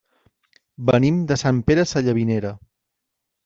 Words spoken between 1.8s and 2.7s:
Sallavinera.